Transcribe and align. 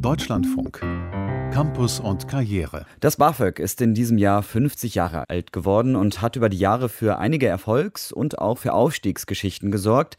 Deutschlandfunk. 0.00 0.80
Campus 1.52 1.98
und 1.98 2.28
Karriere. 2.28 2.86
Das 3.00 3.16
BAföG 3.16 3.58
ist 3.58 3.80
in 3.80 3.94
diesem 3.94 4.16
Jahr 4.16 4.44
50 4.44 4.94
Jahre 4.94 5.28
alt 5.28 5.52
geworden 5.52 5.96
und 5.96 6.22
hat 6.22 6.36
über 6.36 6.48
die 6.48 6.58
Jahre 6.58 6.88
für 6.88 7.18
einige 7.18 7.48
Erfolgs- 7.48 8.12
und 8.12 8.38
auch 8.38 8.58
für 8.58 8.74
Aufstiegsgeschichten 8.74 9.72
gesorgt. 9.72 10.16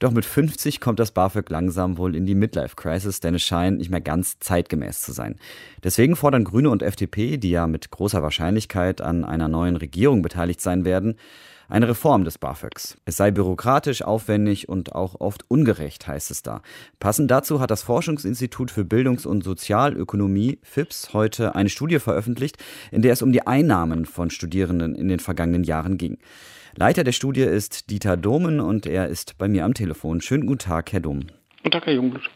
Doch 0.00 0.10
mit 0.10 0.26
50 0.26 0.80
kommt 0.80 0.98
das 0.98 1.12
BAföG 1.12 1.48
langsam 1.48 1.96
wohl 1.96 2.14
in 2.14 2.26
die 2.26 2.34
Midlife-Crisis, 2.34 3.20
denn 3.20 3.34
es 3.34 3.42
scheint 3.42 3.78
nicht 3.78 3.90
mehr 3.90 4.02
ganz 4.02 4.38
zeitgemäß 4.38 5.00
zu 5.00 5.12
sein. 5.12 5.36
Deswegen 5.82 6.14
fordern 6.14 6.44
Grüne 6.44 6.68
und 6.68 6.82
FDP, 6.82 7.38
die 7.38 7.50
ja 7.50 7.66
mit 7.66 7.90
großer 7.90 8.22
Wahrscheinlichkeit 8.22 9.00
an 9.00 9.24
einer 9.24 9.48
neuen 9.48 9.76
Regierung 9.76 10.20
beteiligt 10.20 10.60
sein 10.60 10.84
werden, 10.84 11.16
eine 11.68 11.88
Reform 11.88 12.24
des 12.24 12.38
BAföGs. 12.38 12.96
Es 13.04 13.16
sei 13.16 13.30
bürokratisch, 13.30 14.02
aufwendig 14.02 14.68
und 14.68 14.94
auch 14.94 15.20
oft 15.20 15.44
ungerecht, 15.48 16.06
heißt 16.06 16.30
es 16.30 16.42
da. 16.42 16.62
Passend 17.00 17.30
dazu 17.30 17.60
hat 17.60 17.70
das 17.70 17.82
Forschungsinstitut 17.82 18.70
für 18.70 18.84
Bildungs- 18.84 19.26
und 19.26 19.44
Sozialökonomie, 19.44 20.58
FIPS, 20.62 21.12
heute 21.12 21.54
eine 21.54 21.68
Studie 21.68 21.98
veröffentlicht, 21.98 22.56
in 22.90 23.02
der 23.02 23.12
es 23.12 23.22
um 23.22 23.32
die 23.32 23.46
Einnahmen 23.46 24.06
von 24.06 24.30
Studierenden 24.30 24.94
in 24.94 25.08
den 25.08 25.20
vergangenen 25.20 25.64
Jahren 25.64 25.98
ging. 25.98 26.18
Leiter 26.76 27.04
der 27.04 27.12
Studie 27.12 27.42
ist 27.42 27.90
Dieter 27.90 28.16
Domen 28.16 28.60
und 28.60 28.86
er 28.86 29.08
ist 29.08 29.36
bei 29.36 29.48
mir 29.48 29.64
am 29.64 29.74
Telefon. 29.74 30.20
Schönen 30.20 30.46
guten 30.46 30.60
Tag, 30.60 30.92
Herr 30.92 31.00
Dom. 31.00 31.26
Guten 31.58 31.70
Tag, 31.70 31.86
Herr 31.86 31.92
Jungblut. 31.92 32.30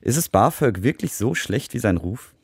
Ist 0.00 0.16
es 0.16 0.28
BAföG 0.28 0.82
wirklich 0.82 1.14
so 1.14 1.34
schlecht 1.34 1.74
wie 1.74 1.78
sein 1.78 1.96
Ruf? 1.96 2.34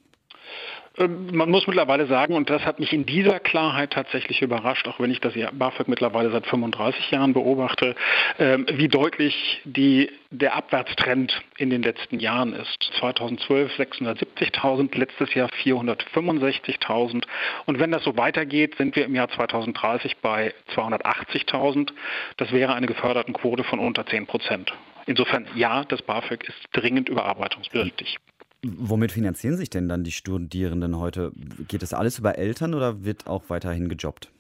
Ähm, 0.99 1.29
man 1.33 1.51
muss 1.51 1.67
mittlerweile 1.67 2.07
sagen, 2.07 2.35
und 2.35 2.51
das 2.51 2.65
hat 2.65 2.81
mich 2.81 2.93
in 2.93 3.07
dieser 3.07 3.39
Klarheit 3.39 3.93
tatsächlich 3.93 4.43
überrascht, 4.43 4.89
auch 4.89 4.99
wenn 4.99 5.11
ich 5.11 5.21
das 5.21 5.35
BAföG 5.53 5.89
mittlerweile 5.89 6.31
seit 6.31 6.47
35 6.47 7.11
Jahren 7.11 7.33
beobachte, 7.33 7.95
ähm, 8.39 8.67
wie 8.73 8.89
deutlich 8.89 9.61
die, 9.65 10.11
der 10.31 10.57
Abwärtstrend 10.57 11.41
in 11.59 11.71
den 11.71 11.83
letzten 11.83 12.19
Jahren 12.19 12.53
ist. 12.53 12.91
2012 12.99 13.73
670.000, 13.79 14.99
letztes 14.99 15.33
Jahr 15.35 15.49
465.000. 15.49 17.25
Und 17.67 17.79
wenn 17.79 17.93
das 17.93 18.03
so 18.03 18.17
weitergeht, 18.17 18.77
sind 18.77 18.97
wir 18.97 19.05
im 19.05 19.15
Jahr 19.15 19.29
2030 19.29 20.17
bei 20.19 20.53
280.000. 20.75 21.93
Das 22.37 22.53
wäre 22.53 22.75
eine 22.75 22.87
geförderten 22.87 23.35
Quote 23.35 23.65
von 23.65 23.79
unter 23.79 24.07
10 24.07 24.27
Prozent. 24.27 24.73
Insofern 25.07 25.47
ja, 25.55 25.85
das 25.85 26.03
BAföG 26.03 26.45
ist 26.49 26.69
dringend 26.73 27.09
überarbeitungsbedürftig. 27.09 28.19
Womit 28.63 29.13
finanzieren 29.13 29.57
sich 29.57 29.71
denn 29.71 29.89
dann 29.89 30.05
die 30.05 30.13
Studierenden 30.13 30.99
heute? 30.99 31.33
Geht 31.69 31.83
das 31.83 31.95
alles 31.95 32.19
über 32.19 32.37
Eltern 32.37 32.75
oder 32.75 33.05
wird 33.05 33.27
auch 33.27 33.45
weiterhin 33.49 33.89
gejobbt? 33.89 34.31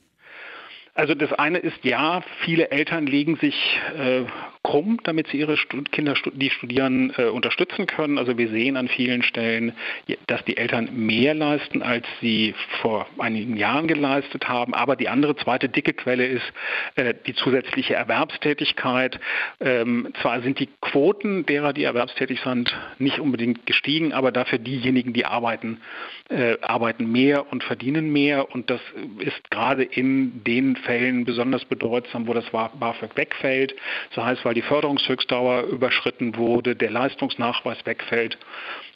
Also 0.95 1.15
das 1.15 1.33
eine 1.33 1.59
ist 1.59 1.83
ja, 1.85 2.23
viele 2.45 2.71
Eltern 2.71 3.07
legen 3.07 3.37
sich 3.37 3.55
äh, 3.97 4.25
krumm, 4.71 5.01
damit 5.03 5.27
sie 5.29 5.39
ihre 5.39 5.57
Stud 5.57 5.91
Kinder, 5.91 6.15
die 6.33 6.51
studieren, 6.51 7.13
äh, 7.17 7.25
unterstützen 7.25 7.87
können. 7.87 8.19
Also 8.19 8.39
wir 8.39 8.49
sehen 8.51 8.77
an 8.77 8.87
vielen 8.87 9.25
Stellen, 9.25 9.73
dass 10.29 10.45
die 10.45 10.57
Eltern 10.57 10.89
mehr 10.93 11.35
leisten, 11.35 11.83
als 11.83 12.07
sie 12.21 12.55
vor 12.81 13.09
einigen 13.19 13.57
Jahren 13.57 13.89
geleistet 13.89 14.49
haben. 14.49 14.73
Aber 14.73 14.95
die 14.95 15.09
andere 15.09 15.35
zweite 15.35 15.69
dicke 15.69 15.93
Quelle 15.93 16.25
ist 16.25 16.53
äh, 16.95 17.15
die 17.27 17.35
zusätzliche 17.35 17.95
Erwerbstätigkeit. 17.95 19.19
Ähm, 19.61 20.13
zwar 20.23 20.41
sind 20.43 20.61
die 20.61 20.69
Quoten 20.81 21.47
derer, 21.47 21.73
die 21.73 21.83
erwerbstätig 21.83 22.41
sind, 22.43 22.73
nicht 22.99 23.19
unbedingt 23.19 23.67
gestiegen, 23.67 24.13
aber 24.13 24.31
dafür 24.31 24.59
diejenigen, 24.61 25.13
die 25.13 25.27
arbeiten, 25.27 25.81
äh, 26.29 26.59
arbeiten 26.61 27.11
mehr 27.11 27.51
und 27.51 27.65
verdienen 27.65 28.13
mehr. 28.13 28.55
Und 28.55 28.71
das 28.71 28.81
ist 29.19 29.51
gerade 29.51 29.83
in 29.83 30.45
den 30.45 30.77
Fällen 30.77 31.25
besonders 31.25 31.65
bedeutsam, 31.65 32.29
wo 32.29 32.35
das 32.35 32.49
BAföG 32.51 33.17
wegfällt. 33.17 33.75
Das 34.15 34.25
heißt, 34.25 34.45
weil 34.45 34.55
die 34.55 34.60
Förderungshöchstdauer 34.63 35.63
überschritten 35.65 36.37
wurde, 36.37 36.77
der 36.77 36.91
Leistungsnachweis 36.91 37.79
wegfällt 37.85 38.39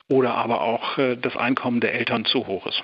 oder 0.08 0.34
aber 0.34 0.60
auch 0.60 0.98
äh, 0.98 1.16
das 1.16 1.36
Einkommen 1.36 1.80
der 1.80 1.94
Eltern 1.94 2.24
zu 2.24 2.46
hoch 2.46 2.66
ist. 2.66 2.82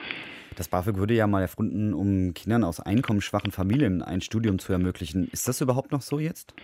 Das 0.56 0.68
BAföG 0.68 0.98
wurde 0.98 1.14
ja 1.14 1.26
mal 1.26 1.42
erfunden, 1.42 1.94
um 1.94 2.34
Kindern 2.34 2.64
aus 2.64 2.80
einkommensschwachen 2.80 3.52
Familien 3.52 4.02
ein 4.02 4.20
Studium 4.20 4.58
zu 4.58 4.72
ermöglichen. 4.72 5.28
Ist 5.32 5.48
das 5.48 5.60
überhaupt 5.60 5.92
noch 5.92 6.02
so 6.02 6.18
jetzt? 6.18 6.54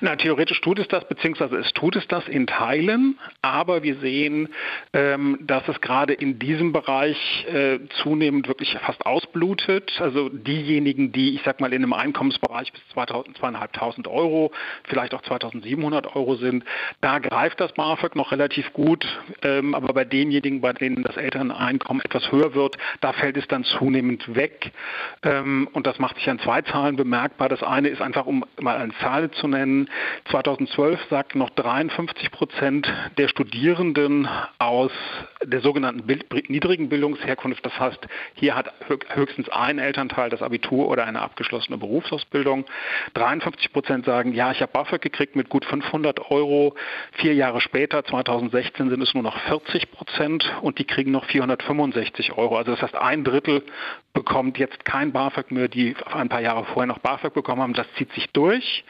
Na, 0.00 0.16
theoretisch 0.16 0.60
tut 0.60 0.80
es 0.80 0.88
das, 0.88 1.06
beziehungsweise 1.06 1.56
es 1.58 1.72
tut 1.72 1.94
es 1.94 2.06
das 2.08 2.26
in 2.26 2.48
Teilen, 2.48 3.18
aber 3.40 3.84
wir 3.84 3.96
sehen, 3.96 4.48
ähm, 4.92 5.38
dass 5.42 5.66
es 5.68 5.80
gerade 5.80 6.12
in 6.12 6.40
diesem 6.40 6.72
Bereich 6.72 7.46
äh, 7.46 7.78
zunehmend 8.02 8.48
wirklich 8.48 8.76
fast 8.84 9.06
ausblutet. 9.06 10.00
Also 10.00 10.28
diejenigen, 10.28 11.12
die, 11.12 11.36
ich 11.36 11.42
sag 11.44 11.60
mal, 11.60 11.72
in 11.72 11.84
einem 11.84 11.92
Einkommensbereich 11.92 12.72
bis 12.72 12.82
2.500 12.96 14.08
Euro, 14.08 14.50
vielleicht 14.84 15.14
auch 15.14 15.22
2.700 15.22 16.16
Euro 16.16 16.34
sind, 16.34 16.64
da 17.00 17.20
greift 17.20 17.60
das 17.60 17.72
BAföG 17.72 18.16
noch 18.16 18.32
relativ 18.32 18.72
gut, 18.72 19.06
ähm, 19.42 19.74
aber 19.74 19.92
bei 19.92 20.04
denjenigen, 20.04 20.60
bei 20.60 20.72
denen 20.72 21.04
das 21.04 21.16
Elterneinkommen 21.16 22.02
etwas 22.04 22.32
höher 22.32 22.54
wird, 22.54 22.76
da 23.00 23.12
fällt 23.12 23.36
es 23.36 23.46
dann 23.46 23.62
zunehmend 23.62 24.34
weg. 24.34 24.72
Ähm, 25.22 25.68
und 25.72 25.86
das 25.86 26.00
macht 26.00 26.16
sich 26.16 26.28
an 26.28 26.40
zwei 26.40 26.62
Zahlen 26.62 26.96
bemerkbar. 26.96 27.48
Das 27.48 27.62
eine 27.62 27.88
ist 27.88 28.02
einfach, 28.02 28.26
um 28.26 28.44
mal 28.60 28.76
eine 28.78 28.92
Zahl 28.94 29.30
zu 29.30 29.51
nennen, 29.52 29.88
2012 30.30 31.00
sagten 31.08 31.38
noch 31.38 31.50
53 31.50 32.30
Prozent 32.30 32.92
der 33.16 33.28
Studierenden 33.28 34.28
aus 34.58 34.92
der 35.44 35.60
sogenannten 35.60 36.04
niedrigen 36.48 36.88
Bildungsherkunft, 36.88 37.64
das 37.64 37.78
heißt, 37.78 38.06
hier 38.34 38.54
hat 38.54 38.72
höchstens 39.14 39.48
ein 39.48 39.78
Elternteil 39.78 40.30
das 40.30 40.42
Abitur 40.42 40.88
oder 40.88 41.04
eine 41.04 41.20
abgeschlossene 41.20 41.78
Berufsausbildung. 41.78 42.64
53 43.14 43.72
Prozent 43.72 44.04
sagen, 44.04 44.32
ja, 44.32 44.50
ich 44.50 44.60
habe 44.60 44.72
BAföG 44.72 45.00
gekriegt 45.00 45.36
mit 45.36 45.48
gut 45.48 45.64
500 45.64 46.30
Euro. 46.30 46.74
Vier 47.12 47.34
Jahre 47.34 47.60
später, 47.60 48.04
2016, 48.04 48.90
sind 48.90 49.02
es 49.02 49.14
nur 49.14 49.22
noch 49.22 49.38
40 49.42 49.90
Prozent 49.92 50.52
und 50.62 50.78
die 50.78 50.84
kriegen 50.84 51.10
noch 51.10 51.24
465 51.26 52.32
Euro. 52.32 52.56
Also 52.56 52.72
das 52.72 52.82
heißt, 52.82 52.96
ein 52.96 53.24
Drittel 53.24 53.62
bekommt 54.12 54.58
jetzt 54.58 54.84
kein 54.84 55.12
BAföG 55.12 55.50
mehr, 55.50 55.68
die 55.68 55.94
ein 56.12 56.28
paar 56.28 56.40
Jahre 56.40 56.64
vorher 56.66 56.86
noch 56.86 56.98
BAföG 56.98 57.32
bekommen 57.32 57.62
haben. 57.62 57.72
Das 57.72 57.86
zieht 57.94 58.12
sich 58.12 58.28
durch. 58.30 58.84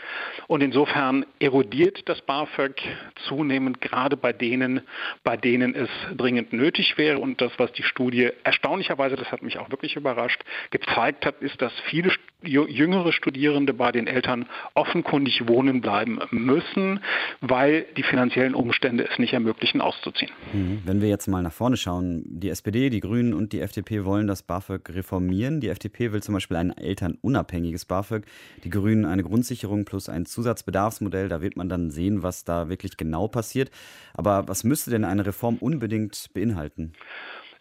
Und 0.48 0.62
insofern 0.62 1.24
erodiert 1.38 2.08
das 2.08 2.20
BAföG 2.22 2.82
zunehmend 3.26 3.80
gerade 3.80 4.16
bei 4.16 4.32
denen, 4.32 4.82
bei 5.22 5.36
denen 5.36 5.74
es 5.74 5.90
dringend 6.16 6.52
nötig 6.52 6.98
wäre. 6.98 7.18
Und 7.18 7.40
das, 7.40 7.52
was 7.58 7.72
die 7.72 7.84
Studie 7.84 8.30
erstaunlicherweise, 8.42 9.16
das 9.16 9.30
hat 9.30 9.42
mich 9.42 9.58
auch 9.58 9.70
wirklich 9.70 9.96
überrascht, 9.96 10.42
gezeigt 10.70 11.24
hat, 11.24 11.40
ist, 11.40 11.62
dass 11.62 11.72
viele 11.88 12.10
jüngere 12.44 13.12
Studierende 13.12 13.74
bei 13.74 13.92
den 13.92 14.06
Eltern 14.06 14.46
offenkundig 14.74 15.46
wohnen 15.48 15.80
bleiben 15.80 16.20
müssen, 16.30 17.00
weil 17.40 17.86
die 17.96 18.02
finanziellen 18.02 18.54
Umstände 18.54 19.08
es 19.10 19.18
nicht 19.18 19.32
ermöglichen, 19.32 19.80
auszuziehen. 19.80 20.30
Mhm. 20.52 20.82
Wenn 20.84 21.00
wir 21.00 21.08
jetzt 21.08 21.26
mal 21.26 21.42
nach 21.42 21.52
vorne 21.52 21.76
schauen, 21.76 22.22
die 22.26 22.50
SPD, 22.50 22.90
die 22.90 23.00
Grünen 23.00 23.34
und 23.34 23.52
die 23.52 23.60
FDP 23.60 24.04
wollen 24.04 24.26
das 24.26 24.42
BAföG 24.42 24.90
reformieren. 24.90 25.60
Die 25.60 25.68
FDP 25.68 26.12
will 26.12 26.22
zum 26.22 26.34
Beispiel 26.34 26.56
ein 26.56 26.76
elternunabhängiges 26.76 27.84
BAföG, 27.84 28.24
die 28.64 28.70
Grünen 28.70 29.04
eine 29.04 29.22
Grundsicherung 29.22 29.84
plus 29.84 30.08
ein 30.08 30.26
Zusatzbedarfsmodell. 30.26 31.28
Da 31.28 31.40
wird 31.42 31.56
man 31.56 31.68
dann 31.68 31.90
sehen, 31.90 32.22
was 32.22 32.44
da 32.44 32.68
wirklich 32.68 32.96
genau 32.96 33.28
passiert. 33.28 33.70
Aber 34.14 34.48
was 34.48 34.64
müsste 34.64 34.90
denn 34.90 35.04
eine 35.04 35.26
Reform 35.26 35.56
unbedingt 35.56 36.30
beinhalten? 36.34 36.92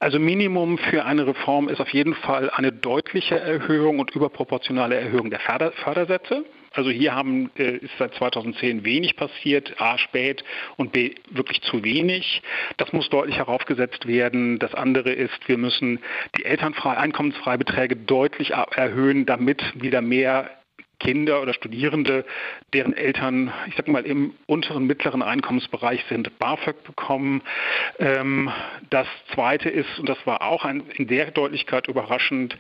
Also 0.01 0.17
Minimum 0.17 0.79
für 0.79 1.05
eine 1.05 1.27
Reform 1.27 1.69
ist 1.69 1.79
auf 1.79 1.93
jeden 1.93 2.15
Fall 2.15 2.49
eine 2.49 2.71
deutliche 2.71 3.39
Erhöhung 3.39 3.99
und 3.99 4.09
überproportionale 4.15 4.95
Erhöhung 4.95 5.29
der 5.29 5.39
Förder 5.39 5.73
Fördersätze. 5.73 6.43
Also 6.71 6.89
hier 6.89 7.13
haben, 7.13 7.51
äh, 7.55 7.75
ist 7.75 7.91
seit 7.99 8.15
2010 8.15 8.83
wenig 8.83 9.15
passiert, 9.15 9.79
A 9.79 9.99
spät 9.99 10.43
und 10.75 10.91
B 10.91 11.13
wirklich 11.29 11.61
zu 11.61 11.83
wenig. 11.83 12.41
Das 12.77 12.91
muss 12.93 13.09
deutlich 13.09 13.37
heraufgesetzt 13.37 14.07
werden. 14.07 14.57
Das 14.57 14.73
andere 14.73 15.11
ist, 15.11 15.47
wir 15.47 15.59
müssen 15.59 15.99
die 16.35 16.45
elternfrei, 16.45 16.97
Einkommensfreibeträge 16.97 17.95
deutlich 17.95 18.53
erhöhen, 18.53 19.27
damit 19.27 19.61
wieder 19.75 20.01
mehr 20.01 20.49
Kinder 21.01 21.41
oder 21.41 21.53
Studierende, 21.53 22.25
deren 22.73 22.93
Eltern, 22.93 23.51
ich 23.67 23.75
sag 23.75 23.87
mal, 23.87 24.05
im 24.05 24.35
unteren, 24.45 24.85
mittleren 24.85 25.23
Einkommensbereich 25.23 26.05
sind, 26.09 26.37
BAföG 26.37 26.83
bekommen. 26.83 27.41
Ähm, 27.97 28.51
das 28.89 29.07
Zweite 29.33 29.69
ist, 29.69 29.99
und 29.99 30.07
das 30.07 30.19
war 30.25 30.43
auch 30.43 30.63
in 30.65 31.07
der 31.07 31.31
Deutlichkeit 31.31 31.87
überraschend, 31.87 32.55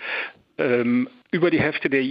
ähm, 0.57 1.07
über 1.29 1.51
die 1.51 1.61
Hälfte 1.61 1.89
der 1.89 2.03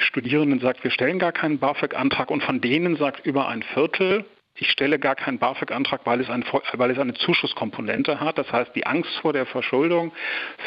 Studierenden 0.00 0.60
sagt, 0.60 0.84
wir 0.84 0.90
stellen 0.90 1.18
gar 1.18 1.32
keinen 1.32 1.58
BAföG-Antrag 1.58 2.30
und 2.30 2.42
von 2.42 2.60
denen 2.60 2.96
sagt 2.96 3.26
über 3.26 3.48
ein 3.48 3.62
Viertel, 3.62 4.24
ich 4.60 4.70
stelle 4.70 4.98
gar 4.98 5.14
keinen 5.14 5.38
BAföG-Antrag, 5.38 6.00
weil, 6.04 6.26
weil 6.26 6.90
es 6.90 6.98
eine 6.98 7.14
Zuschusskomponente 7.14 8.20
hat. 8.20 8.38
Das 8.38 8.52
heißt, 8.52 8.74
die 8.74 8.86
Angst 8.86 9.16
vor 9.20 9.32
der 9.32 9.46
Verschuldung 9.46 10.12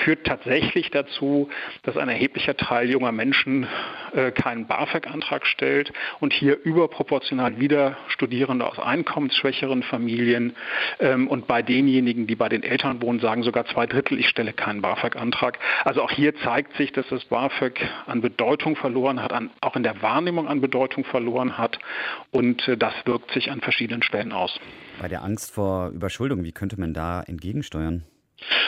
führt 0.04 0.26
tatsächlich 0.26 0.92
dazu, 0.92 1.50
dass 1.84 1.98
ein 1.98 2.08
erheblicher 2.08 2.56
Teil 2.56 2.90
junger 2.90 3.12
Menschen 3.12 3.68
äh, 4.14 4.32
keinen 4.32 4.68
BAföG-Antrag 4.68 5.46
stellt 5.46 5.92
und 6.20 6.32
hier 6.32 6.58
überproportional 6.64 7.60
wieder 7.60 7.98
Studierende 8.08 8.66
aus 8.66 8.80
einkommensschwächeren 8.80 9.84
Familien 9.84 10.56
ähm, 11.00 11.28
und 11.28 11.48
bei 11.48 11.62
denjenigen, 11.62 12.28
die 12.28 12.36
bei 12.36 12.48
den 12.48 12.64
Eltern 12.64 13.02
wohnen, 13.02 13.20
sagen 13.20 13.44
sogar 13.44 13.66
zwei 13.66 13.88
Drittel, 13.88 14.20
ich 14.20 14.30
stelle 14.30 14.54
keinen 14.54 14.82
BAföG-Antrag. 14.82 15.60
Also 15.84 16.02
auch 16.02 16.12
hier 16.12 16.36
zeigt 16.38 16.78
sich, 16.78 16.94
dass 16.94 17.08
das 17.10 17.26
BAföG 17.26 17.82
an 18.06 18.22
Bedeutung 18.22 18.78
verloren 18.78 19.22
hat, 19.22 19.34
an, 19.34 19.50
auch 19.60 19.76
in 19.76 19.84
der 19.84 20.02
Wahrnehmung 20.02 20.48
an 20.48 20.62
Bedeutung 20.62 21.04
verloren 21.04 21.58
hat 21.58 21.78
und 22.32 22.66
äh, 22.70 22.78
das 22.78 22.94
wirkt 23.06 23.32
sich 23.32 23.52
an 23.52 23.60
verschiedenen 23.60 23.81
verschiedenen 23.82 24.04
Stellen 24.04 24.32
aus. 24.32 24.60
Bei 25.00 25.08
der 25.08 25.24
Angst 25.24 25.52
vor 25.52 25.90
Überschuldung, 25.90 26.44
wie 26.44 26.52
könnte 26.52 26.80
man 26.80 26.94
da 26.94 27.24
entgegensteuern? 27.24 28.04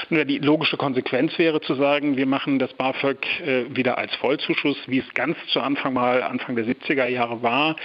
Die 0.10 0.38
logische 0.38 0.78
Konsequenz 0.78 1.38
wäre 1.40 1.62
zu 1.62 1.76
sagen, 1.76 2.18
wir 2.18 2.28
machen 2.28 2.60
das 2.60 2.74
BAföG 2.74 3.26
äh, 3.42 3.76
wieder 3.76 3.98
als 3.98 4.14
Vollzuschuss, 4.16 4.78
wie 4.86 5.00
es 5.00 5.14
ganz 5.16 5.36
zu 5.52 5.62
Anfang 5.62 5.94
mal, 5.94 6.22
Anfang 6.22 6.56
der 6.56 6.66
70er 6.66 7.08
Jahre 7.08 7.42
war. 7.42 7.76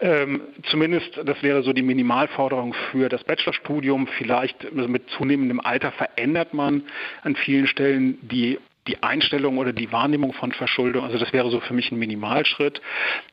Ähm, 0.00 0.40
zumindest, 0.70 1.20
das 1.24 1.42
wäre 1.42 1.62
so 1.62 1.72
die 1.72 1.82
Minimalforderung 1.82 2.74
für 2.90 3.08
das 3.08 3.22
Bachelorstudium. 3.24 4.08
Vielleicht 4.18 4.72
mit 4.72 5.08
zunehmendem 5.10 5.60
Alter 5.60 5.92
verändert 5.92 6.54
man 6.54 6.82
an 7.22 7.36
vielen 7.36 7.66
Stellen 7.68 8.18
die 8.22 8.58
die 8.86 9.02
Einstellung 9.02 9.58
oder 9.58 9.72
die 9.72 9.92
Wahrnehmung 9.92 10.32
von 10.32 10.52
Verschuldung. 10.52 11.04
Also 11.04 11.18
das 11.18 11.32
wäre 11.32 11.50
so 11.50 11.60
für 11.60 11.74
mich 11.74 11.90
ein 11.90 11.98
Minimalschritt. 11.98 12.80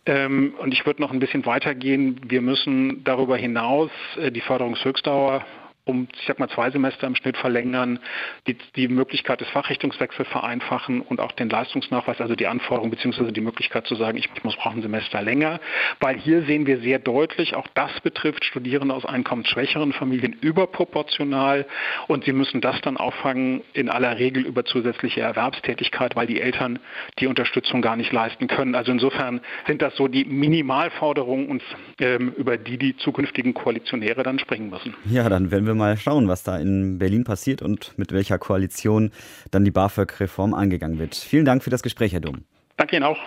Ähm, 0.05 0.53
und 0.59 0.73
ich 0.73 0.85
würde 0.85 1.01
noch 1.01 1.11
ein 1.11 1.19
bisschen 1.19 1.45
weitergehen. 1.45 2.19
Wir 2.27 2.41
müssen 2.41 3.03
darüber 3.03 3.37
hinaus 3.37 3.91
äh, 4.17 4.31
die 4.31 4.41
Förderungshöchstdauer 4.41 5.45
um, 5.85 6.07
ich 6.17 6.27
sag 6.27 6.39
mal, 6.39 6.49
zwei 6.49 6.71
Semester 6.71 7.07
im 7.07 7.15
Schnitt 7.15 7.37
verlängern, 7.37 7.99
die, 8.47 8.57
die 8.75 8.87
Möglichkeit 8.87 9.41
des 9.41 9.49
Fachrichtungswechsels 9.49 10.27
vereinfachen 10.29 11.01
und 11.01 11.19
auch 11.19 11.33
den 11.33 11.49
Leistungsnachweis, 11.49 12.21
also 12.21 12.35
die 12.35 12.47
Anforderung 12.47 12.89
bzw. 12.89 13.31
die 13.31 13.41
Möglichkeit 13.41 13.85
zu 13.87 13.95
sagen, 13.95 14.17
ich 14.17 14.29
muss 14.43 14.55
brauchen 14.55 14.79
ein 14.79 14.81
Semester 14.81 15.21
länger, 15.21 15.59
weil 15.99 16.17
hier 16.17 16.43
sehen 16.43 16.65
wir 16.65 16.79
sehr 16.79 16.99
deutlich, 16.99 17.55
auch 17.55 17.67
das 17.73 17.91
betrifft 18.01 18.45
Studierende 18.45 18.93
aus 18.93 19.05
einkommensschwächeren 19.05 19.91
Familien 19.93 20.33
überproportional 20.33 21.65
und 22.07 22.23
sie 22.23 22.33
müssen 22.33 22.61
das 22.61 22.79
dann 22.81 22.95
auffangen 22.95 23.61
in 23.73 23.89
aller 23.89 24.17
Regel 24.19 24.45
über 24.45 24.63
zusätzliche 24.63 25.21
Erwerbstätigkeit, 25.21 26.15
weil 26.15 26.27
die 26.27 26.39
Eltern 26.39 26.79
die 27.19 27.27
Unterstützung 27.27 27.81
gar 27.81 27.97
nicht 27.97 28.13
leisten 28.13 28.47
können. 28.47 28.75
Also 28.75 28.91
insofern 28.91 29.41
sind 29.67 29.81
das 29.81 29.95
so 29.97 30.07
die 30.07 30.23
Minimalforderungen, 30.23 31.61
ähm, 31.99 32.33
über 32.37 32.57
die 32.57 32.77
die 32.77 32.95
zukünftigen 32.97 33.53
Koalitionäre 33.53 34.23
dann 34.23 34.39
springen 34.39 34.69
müssen. 34.69 34.95
Ja, 35.05 35.27
dann 35.27 35.51
werden 35.51 35.65
wir 35.65 35.72
wir 35.73 35.79
mal 35.79 35.97
schauen, 35.97 36.27
was 36.27 36.43
da 36.43 36.57
in 36.57 36.99
Berlin 36.99 37.23
passiert 37.23 37.61
und 37.61 37.97
mit 37.97 38.11
welcher 38.11 38.37
Koalition 38.37 39.11
dann 39.51 39.65
die 39.65 39.71
BAföG-Reform 39.71 40.53
angegangen 40.53 40.99
wird. 40.99 41.15
Vielen 41.15 41.45
Dank 41.45 41.63
für 41.63 41.69
das 41.69 41.83
Gespräch, 41.83 42.13
Herr 42.13 42.21
Dom. 42.21 42.43
Danke 42.77 42.95
Ihnen 42.95 43.05
auch. 43.05 43.17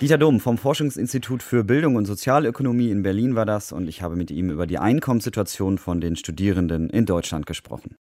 Dieter 0.00 0.18
Dom 0.18 0.40
vom 0.40 0.58
Forschungsinstitut 0.58 1.42
für 1.42 1.64
Bildung 1.64 1.96
und 1.96 2.04
Sozialökonomie 2.04 2.90
in 2.90 3.02
Berlin 3.02 3.36
war 3.36 3.46
das 3.46 3.72
und 3.72 3.88
ich 3.88 4.02
habe 4.02 4.16
mit 4.16 4.30
ihm 4.30 4.50
über 4.50 4.66
die 4.66 4.78
Einkommenssituation 4.78 5.78
von 5.78 6.00
den 6.00 6.16
Studierenden 6.16 6.90
in 6.90 7.06
Deutschland 7.06 7.46
gesprochen. 7.46 7.96